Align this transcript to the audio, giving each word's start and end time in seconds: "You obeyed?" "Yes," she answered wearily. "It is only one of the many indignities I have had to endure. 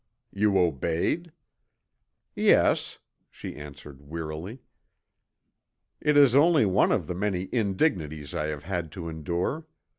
"You 0.33 0.57
obeyed?" 0.57 1.31
"Yes," 2.35 2.97
she 3.29 3.55
answered 3.55 4.01
wearily. 4.01 4.57
"It 5.99 6.17
is 6.17 6.33
only 6.35 6.65
one 6.65 6.91
of 6.91 7.05
the 7.05 7.13
many 7.13 7.49
indignities 7.51 8.33
I 8.33 8.47
have 8.47 8.63
had 8.63 8.91
to 8.93 9.09
endure. 9.09 9.67